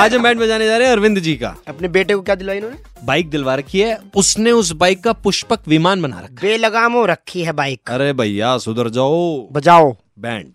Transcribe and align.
आज 0.00 0.14
हम 0.14 0.22
बैंड 0.22 0.40
बजाने 0.40 0.66
जा 0.66 0.76
रहे 0.76 0.86
हैं 0.86 0.92
अरविंद 0.92 1.18
जी 1.18 1.34
का। 1.36 1.56
अपने 1.68 1.88
बेटे 1.88 2.14
को 2.14 2.22
क्या 2.22 2.34
दिलाई 2.34 2.56
इन्होंने? 2.56 2.76
बाइक 3.04 3.30
दिलवा 3.30 3.54
रखी 3.54 3.80
है। 3.80 3.98
उसने 4.16 4.52
उस 4.52 4.72
बाइक 4.72 5.02
का 5.04 5.12
पुष्पक 5.12 5.68
विमान 5.68 6.02
बना 6.02 6.20
रखा 6.20 6.34
बेलगाम 6.42 6.92
हो 6.92 7.04
रखी 7.06 7.42
है 7.42 7.52
बाइक। 7.52 7.90
अरे 7.90 8.12
भैया 8.12 8.58
सुधर 8.58 8.88
जाओ। 8.88 9.48
बजाओ। 9.52 9.96
बैंड। 10.18 10.52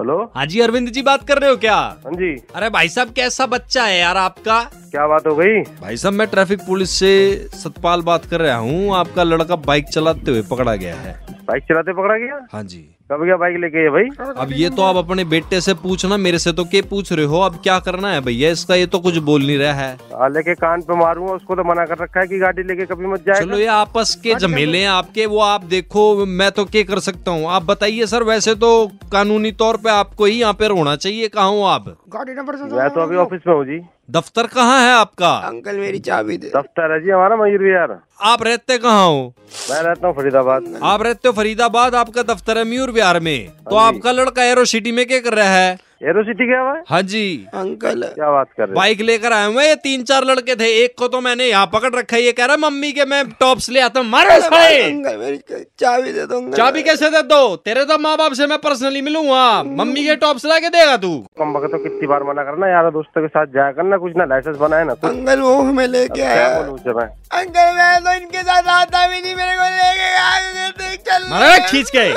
हेलो? 0.00 0.32
हाँ 0.36 0.46
जी 0.46 0.60
अरविंद 0.60 0.88
जी 0.88 1.02
बात 1.02 1.28
कर 1.28 1.38
रहे 1.38 1.50
हो 1.50 1.56
क्या? 1.56 1.76
हाँ 1.76 2.12
जी। 2.12 2.42
अरे 2.54 2.70
भाई 2.70 2.88
साहब 2.88 3.12
कैसा 3.12 3.46
बच्चा 3.46 3.84
है 3.84 3.98
यार 3.98 4.16
आपका? 4.16 4.60
क्या 4.90 5.06
बात 5.06 5.26
हो 5.26 5.34
गई? 5.36 5.60
भाई 5.80 5.96
साहब 5.96 6.14
मैं 6.14 6.26
ट्रैफ़िक 6.26 6.60
पुलिस 6.60 6.90
से 6.90 7.12
सतपाल 7.54 8.02
बात 8.02 8.24
कर 8.24 8.40
रहा 8.40 8.56
हूँ। 8.56 8.94
आपका 8.94 9.22
लड़का 9.22 9.56
बाइक 9.56 9.84
चलाते 9.84 10.30
हुए 10.30 10.42
पकड़ा 10.42 10.74
गया 10.76 10.96
है। 10.96 11.26
बाइक 11.30 11.62
चलाते 11.62 11.92
पकड़ा 11.92 12.16
गया? 12.16 12.46
हाँ 12.52 12.62
जी। 12.64 12.90
कब 13.10 13.22
गया 13.24 13.36
बाइक 13.36 13.56
लेके 13.60 13.82
ये 13.82 13.90
भाई? 13.90 14.04
अब 14.42 14.52
ये 14.52 14.68
तो 14.70 14.82
आप 14.82 14.96
अपने 14.96 15.24
बेटे 15.26 15.60
से 15.60 15.72
पूछना 15.76 16.16
मेरे 16.16 16.38
से 16.38 16.52
तो 16.52 16.64
के 16.64 16.80
पूछ 16.82 17.12
रहे 17.12 17.26
हो? 17.26 17.40
अब 17.40 17.58
क्या 17.62 17.78
करना 17.80 18.12
है 18.12 18.20
भैया? 18.20 18.50
इसका 18.50 18.74
ये 18.74 18.86
तो 18.86 18.98
कुछ 18.98 19.16
बोल 19.26 19.42
नहीं 19.46 19.58
रहा 19.58 19.72
है। 19.72 20.30
लेके 20.32 20.54
कान 20.54 20.82
पे 20.82 20.96
मारूँगा 20.96 21.32
उसको 21.32 21.54
तो 21.54 21.64
मना 21.64 21.84
कर 21.86 21.98
रखा 21.98 22.20
है 22.20 22.26
कि 22.26 22.38
गाड़ी 22.38 22.62
लेके 22.62 22.86
कभी 22.86 23.06
मत 23.06 23.26
जाए 23.26 23.40
चलो 23.40 23.58
ये 23.58 23.66
आपस 23.74 24.14
के 24.24 24.34
झमेले 24.34 24.78
हैं 24.78 24.88
आपके 24.88 25.26
वो 25.26 25.40
आप 25.42 25.64
देखो 25.74 26.26
मैं 26.26 26.50
तो 26.50 26.64
क्या 26.66 26.82
कर 26.84 26.98
सकता 27.08 27.30
हूँ। 27.30 27.48
आप 27.48 27.62
बताइए 27.64 28.06
सर 28.06 28.22
वैसे 28.24 28.54
तो 28.54 28.70
कानूनी 29.12 29.52
तौर 29.54 29.76
पे 29.76 29.90
आपको 29.90 30.24
ही 30.24 30.40
यहाँ 30.40 30.54
पे 30.54 30.66
होना 30.68 30.96
चाहिए 30.96 31.28
कहाँ 31.28 31.50
हो 31.50 31.62
आप? 31.64 31.96
गाड़ी 32.14 32.34
नंबर 32.34 32.56
मैं 32.72 32.88
तो 32.90 33.00
अभी 33.00 33.16
ऑफ़िस 33.16 33.40
में 33.46 33.54
हूँ 33.54 33.64
जी। 33.66 33.80
दफ्तर 34.10 34.46
कहाँ 34.46 34.80
है 34.80 34.92
आपका? 34.94 35.28
अंकल 35.38 35.76
मेरी 35.78 35.98
चाबी 36.00 36.36
दे। 36.38 36.48
दफ्तर 36.56 36.92
है 36.92 37.00
जी 37.04 37.10
हमारा 37.10 37.36
मयूर 37.36 37.62
विहार 37.62 37.98
आप 38.22 38.42
रहते 38.42 38.76
कहाँ 38.78 39.06
हो? 39.06 39.22
मैं 39.70 39.82
रहता 39.82 40.06
हूँ 40.06 40.14
फरीदाबाद। 40.16 40.64
आप 40.82 41.02
रहते 41.02 41.28
हो 41.28 41.34
फरीदाबाद 41.34 41.94
आपका 41.94 42.22
दफ्तर 42.24 42.58
है 42.58 42.64
मयूर 42.64 42.90
बिहार 42.94 43.20
में। 43.20 43.48
तो 43.70 43.76
आपका 43.78 44.12
लड़का 44.12 44.44
एरो 44.44 44.64
सिटी 44.66 44.92
में 44.92 45.06
क्या 45.06 45.18
कर 45.20 45.34
रहा 45.34 45.54
है? 45.54 45.72
एरो 46.04 46.22
सिटी 46.24 46.46
गया 46.46 46.60
हुआ 46.60 46.82
हाँ? 46.88 47.00
जी। 47.02 47.46
अंकल। 47.54 48.02
क्या 48.04 48.30
बात 48.30 48.46
कर 48.56 48.64
रहे 48.64 48.74
बाइक 48.74 49.00
लेकर 49.00 49.32
आए 49.32 49.46
हुए 49.46 49.66
ये 49.66 49.74
तीन 49.76 50.02
चार 50.04 50.24
लड़के 50.24 50.54
थे 50.56 50.66
एक 50.82 50.94
को 50.98 51.06
तो 51.08 51.20
मैंने 51.20 51.44
यहाँ 51.44 51.66
पकड़ 51.72 51.92
रखा 51.94 52.16
है 52.16 52.22
ये 52.22 52.32
कह 52.32 52.44
रहा 52.44 52.54
है, 52.54 52.60
मम्मी 52.60 52.90
के 52.92 53.04
मैं 53.04 53.24
टॉप्स 53.40 53.68
ले 53.70 53.80
आता 53.80 54.00
हूँ 54.00 54.08
मारो 54.08 54.40
साले 54.40 54.82
अंकल 54.82 55.16
मेरी 55.18 55.36
चाबी 55.80 56.12
दे 56.12 56.26
दो 56.26 56.40
चाबी 56.52 56.82
कैसे 56.82 57.10
दे 57.10 57.22
दो? 57.24 57.56
तेरे 57.58 57.84
तो 57.84 57.98
माँ 57.98 58.16
बाप 58.18 58.32
से 58.32 58.46
मैं 58.46 58.58
पर्सनली 58.58 59.00
मिलूँगा 59.02 59.62
मम्मी 59.62 60.04
के 60.04 60.16
टॉप्स 60.16 60.44
ला 60.46 60.58
के 60.58 60.68
देगा 60.70 60.96
तू। 60.96 61.12
कम 61.38 61.56
वक्त 61.56 61.72
तो 61.72 61.82
कितनी 61.84 62.06
बार 62.06 62.22
मना 62.24 62.42
करना 62.44 62.68
यार 62.68 62.90
दोस्तों 62.90 63.22
के 63.22 63.28
साथ 63.28 63.46
जाया 63.54 63.72
करना 63.72 63.96
कुछ 64.04 64.16
ना 64.16 64.24
लाइसेंस 64.26 64.56
बनाए 64.56 64.84
ना 64.84 64.92
अंकल 65.04 65.40
वो 65.40 65.54
हमें 65.62 65.86
लेके 65.88 66.22
आया। 66.22 66.48
बोलूँ 66.58 66.74
उसे 66.74 66.92
मैं? 66.92 67.06
अंकल 67.40 67.72
मैं 67.78 68.00
तो 68.04 68.12
इनके 68.20 68.42
साथ 68.42 68.68
आता 68.76 69.06
भी 69.06 69.20
नहीं 69.20 69.34
मेरे 69.36 69.56
को 69.56 69.70
लेके 69.78 70.10
गया 70.10 70.98
चल 71.08 71.30
मारा 71.30 71.58
खींच 71.66 71.90
के। 71.90 72.10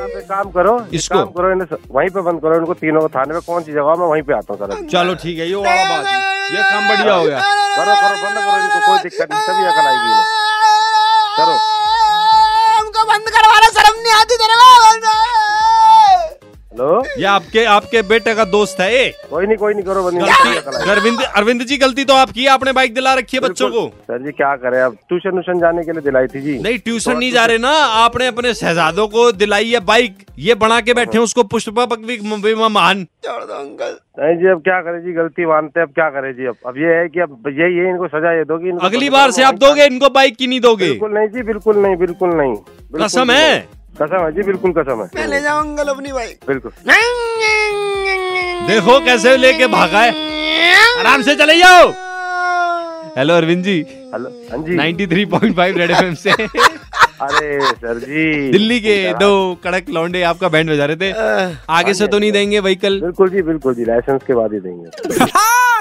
काम 0.00 0.50
करो 0.50 0.74
इसको? 0.92 1.14
काम 1.14 1.30
करो 1.36 1.50
इन्हें 1.52 1.76
वहीं 1.90 2.08
पे 2.10 2.20
बंद 2.20 2.40
करो 2.42 2.56
इनको 2.56 2.74
तीनों 2.74 3.00
को 3.00 3.08
थाने 3.16 3.32
में 3.34 3.42
कौन 3.46 3.62
सी 3.62 3.72
जगह 3.72 3.94
मैं 4.00 4.06
वहीं 4.08 4.22
पे 4.22 4.32
आता 4.34 4.54
हूँ 4.54 4.58
सर। 4.60 4.86
चलो 4.92 5.14
ठीक 5.22 5.38
है 5.38 5.48
ये 5.48 5.54
वाला 5.54 5.84
बात 5.90 6.52
ये 6.52 6.62
काम 6.70 6.88
बढ़िया 6.88 7.14
हो 7.14 7.24
गया। 7.24 7.40
करो 7.40 7.94
करो 8.02 8.16
बंद 8.22 8.38
करो 8.38 8.56
इनको 8.62 8.86
कोई 8.86 8.98
दिक्कत 9.02 9.32
नहीं 9.32 9.42
सभी 9.46 9.66
अकल 9.66 9.86
आएगी 9.90 10.12
करो। 11.36 11.58
ये 17.20 17.26
आपके 17.26 17.64
आपके 17.70 18.00
बेटे 18.10 18.34
का 18.34 18.44
दोस्त 18.50 18.80
है 18.80 18.92
ये 18.92 19.08
कोई 19.30 19.46
नहीं 19.46 19.56
कोई 19.56 19.74
नहीं 19.74 19.84
करो 19.84 20.02
अरविंद 20.90 21.22
अरविंद 21.22 21.62
जी 21.64 21.76
गलती 21.78 22.04
तो 22.04 22.14
आपकी 22.16 22.42
है 22.42 22.48
आपने 22.50 22.72
बाइक 22.72 22.94
दिला 22.94 23.12
रखी 23.14 23.36
है 23.36 23.40
बच्चों 23.42 23.68
को। 23.70 23.86
सर 24.02 24.22
जी 24.22 24.32
क्या 24.32 24.54
करे 24.56 24.80
अब 24.80 24.96
ट्यूशन 25.08 25.30
व्यूशन 25.30 25.60
जाने 25.60 25.82
के 25.84 25.92
लिए 25.92 26.02
दिलाई 26.02 26.26
थी 26.26 26.40
जी। 26.40 26.58
नहीं 26.58 26.78
ट्यूशन 26.78 27.18
नहीं 27.18 27.30
जा 27.32 27.44
रहे 27.44 27.58
ना 27.58 27.70
आपने 28.04 28.26
अपने 28.26 28.54
शहजादों 28.54 29.06
को 29.08 29.30
दिलाई 29.32 29.70
है 29.70 29.80
बाइक 29.86 30.24
ये 30.38 30.54
बना 30.56 30.80
के 30.80 30.94
बैठे 30.94 31.18
उसको 31.18 31.42
पुष्पा 31.44 31.86
मान 32.68 33.04
छोड़ 33.24 33.42
दो 33.44 33.54
अंकल। 33.54 33.96
नहीं 34.18 34.36
जी 34.38 34.48
अब 34.50 34.60
क्या 34.62 34.80
करे 34.82 35.00
जी 35.00 35.12
गलती 35.14 35.46
मानते 35.46 35.80
हैं 35.80 35.86
अब 35.86 35.92
क्या 35.94 36.08
करें 36.10 36.32
जी 36.34 36.46
अब 36.46 36.56
अब 36.66 36.78
ये 36.78 36.94
है 36.94 37.08
कि 37.08 37.20
अब 37.20 37.48
यही 37.48 37.76
है 37.76 37.90
इनको 37.90 38.08
सजा 38.08 38.32
ये 38.38 38.44
दोगी 38.44 38.70
अगली 38.86 39.10
बार 39.10 39.30
से 39.30 39.42
आप 39.42 39.58
दोगे 39.58 39.84
इनको 39.86 40.08
बाइक 40.10 40.36
की 40.36 40.46
नहीं 40.46 40.60
दोगे। 40.60 40.88
बिल्कुल 40.88 41.12
नहीं 41.14 41.28
जी 41.28 41.42
बिल्कुल 41.42 41.76
नहीं 41.78 41.96
बिल्कुल 41.96 42.34
नहीं। 42.34 42.56
कसम 42.96 43.30
है? 43.30 43.79
कसम 44.02 44.24
है? 44.24 44.30
जी 44.32 44.42
बिल्कुल 44.42 44.72
कसम 44.72 45.02
है। 45.02 45.08
मैं 45.14 45.26
ले 45.28 45.40
जाऊँ 45.42 45.60
अंकल 45.60 45.88
अपनी 45.88 46.12
बाइक 46.12 46.44
बिल्कुल। 46.48 46.72
देखो 48.68 48.98
कैसे 49.04 49.36
लेके 49.36 49.66
भागा 49.68 50.00
है। 50.00 50.12
आराम 51.00 51.22
से 51.22 51.34
चले 51.36 51.56
जाओ। 51.58 51.88
हेलो 53.16 53.34
अरविंद 53.36 53.64
जी। 53.64 53.78
हेलो 54.14 54.28
हाँ 54.50 54.58
जी। 54.64 54.76
93.5 54.76 55.76
रेड 55.78 55.90
एफएम 55.90 56.14
से। 56.14 56.30
अरे 57.20 57.48
सर 57.62 57.98
जी। 58.00 58.50
दिल्ली 58.52 58.78
के 58.80 58.94
दो 59.14 59.30
कड़क 59.64 59.88
लौंडे 59.90 60.22
आपका 60.22 60.48
बैंड 60.48 60.70
बजा 60.70 60.84
रहे 60.86 60.96
थे। 60.96 61.10
आगे 61.70 61.94
से 61.94 62.06
तो 62.06 62.18
नहीं 62.18 62.32
देंगे 62.32 62.60
व्हीकल 62.60 63.00
बिल्कुल 63.00 63.30
जी 63.30 63.42
बिल्कुल 63.42 63.74
जी। 63.74 63.84
लाइसेंस 63.84 64.22
के 64.26 64.34
बाद 64.34 64.52
ही 64.52 64.60
देंगे। 64.60 65.24
हाँ, 65.24 65.49